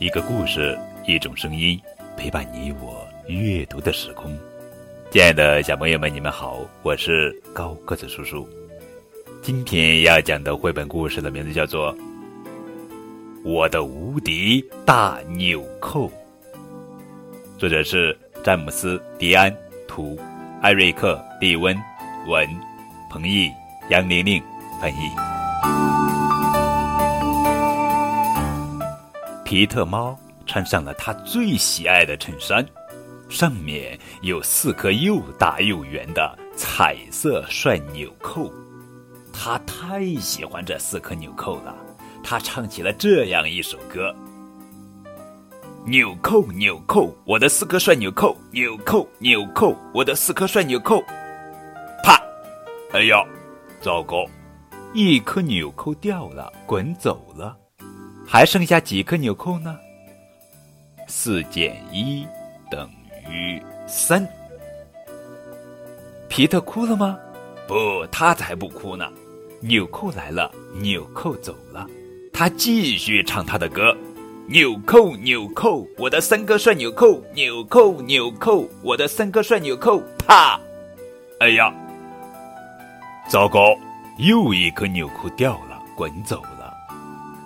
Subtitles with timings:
[0.00, 1.76] 一个故事，一种声音，
[2.16, 4.30] 陪伴你我阅读的时空。
[5.10, 8.48] 亲爱的小朋友们，你们好，我是高个子叔叔。
[9.42, 11.92] 今天要讲的绘本故事的名字叫做
[13.42, 16.06] 《我的无敌大纽扣》，
[17.58, 19.52] 作者是詹姆斯·迪安，
[19.88, 20.16] 图，
[20.62, 21.76] 艾瑞克·利温，
[22.28, 22.48] 文，
[23.10, 23.50] 彭毅、
[23.88, 24.40] 杨玲玲
[24.80, 25.10] 翻译。
[29.48, 32.62] 皮特猫穿上了他最喜爱的衬衫，
[33.30, 38.52] 上面有四颗又大又圆的彩色帅纽扣。
[39.32, 41.74] 他太喜欢这四颗纽扣了，
[42.22, 44.14] 他唱起了这样一首歌
[45.86, 51.02] ：“纽扣，纽扣，我的四颗帅纽扣，纽扣，纽扣，我的四颗帅纽扣。”
[52.04, 52.20] 啪！
[52.92, 53.24] 哎呀，
[53.80, 54.26] 糟糕，
[54.92, 57.56] 一颗纽扣掉了，滚走了。
[58.30, 59.74] 还剩下几颗纽扣呢？
[61.06, 62.26] 四减一
[62.70, 62.86] 等
[63.26, 64.28] 于三。
[66.28, 67.18] 皮特哭了吗？
[67.66, 69.10] 不，他才不哭呢。
[69.60, 71.86] 纽扣来了，纽扣走了，
[72.30, 73.96] 他继续唱他的歌。
[74.46, 80.02] 纽扣，纽扣，我的三个帅纽扣，纽扣，纽扣，我的三个帅纽扣。
[80.26, 80.60] 啪！
[81.40, 81.72] 哎呀，
[83.26, 83.74] 糟糕，
[84.18, 86.57] 又一颗纽扣掉了，滚走了。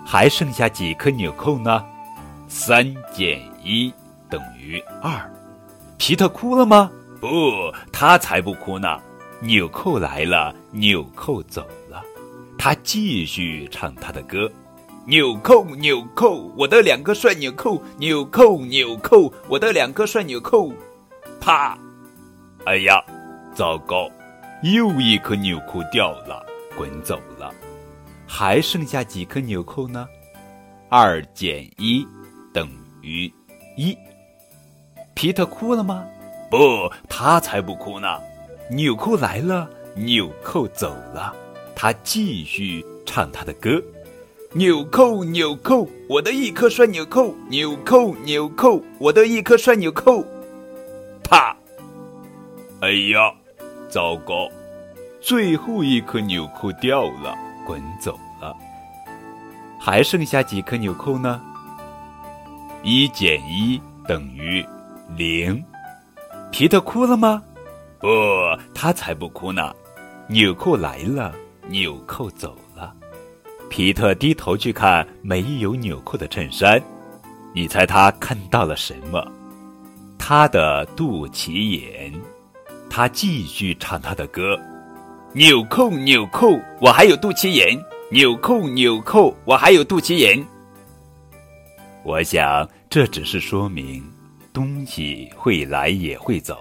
[0.05, 1.83] 还剩下几颗纽扣呢？
[2.47, 3.91] 三减一
[4.29, 5.31] 等于二。
[5.97, 6.91] 皮特哭了吗？
[7.19, 8.99] 不，他才不哭呢。
[9.39, 12.01] 纽扣来了，纽扣走了，
[12.57, 14.49] 他继续唱他的歌。
[15.05, 20.71] 纽扣，纽扣，我的两个帅纽扣，纽扣，纽扣，我的两个帅纽扣。
[21.41, 21.77] 啪！
[22.65, 23.03] 哎呀，
[23.53, 24.09] 糟糕，
[24.61, 26.45] 又一颗纽扣掉了，
[26.77, 27.53] 滚走了。
[28.35, 30.07] 还剩下几颗纽扣呢？
[30.89, 32.03] 二减一
[32.51, 32.67] 等
[33.03, 33.31] 于
[33.77, 33.95] 一。
[35.13, 36.03] 皮特哭了吗？
[36.49, 38.07] 不，他才不哭呢。
[38.71, 41.31] 纽扣来了，纽扣走了，
[41.75, 43.79] 他继续唱他的歌。
[44.53, 50.25] 纽扣，纽扣，我的一颗帅纽扣，纽扣，纽扣，我的一颗帅纽扣。
[51.23, 51.55] 啪！
[52.81, 53.31] 哎呀，
[53.87, 54.49] 糟糕，
[55.21, 57.37] 最后一颗纽扣掉了。
[57.65, 58.55] 滚走了，
[59.79, 61.41] 还剩下几颗纽扣呢？
[62.83, 64.65] 一减一等于
[65.15, 65.63] 零。
[66.51, 67.41] 皮特哭了吗？
[67.99, 68.07] 不，
[68.75, 69.73] 他才不哭呢。
[70.27, 71.33] 纽扣来了，
[71.67, 72.93] 纽扣走了。
[73.69, 76.81] 皮特低头去看没有纽扣的衬衫，
[77.53, 79.25] 你猜他看到了什么？
[80.17, 82.13] 他的肚脐眼。
[82.89, 84.59] 他继续唱他的歌。
[85.35, 87.75] 纽扣，纽扣，我还有肚脐眼。
[88.11, 90.45] 纽扣，纽扣，我还有肚脐眼。
[92.03, 94.03] 我想这只是说明，
[94.53, 96.59] 东西会来也会走。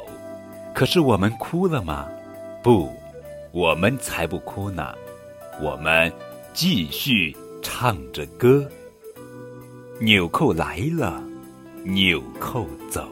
[0.75, 2.09] 可是我们哭了吗？
[2.63, 2.91] 不，
[3.51, 4.95] 我们才不哭呢。
[5.61, 6.11] 我们
[6.55, 8.67] 继续唱着歌。
[10.01, 11.23] 纽扣来了，
[11.85, 13.07] 纽扣走。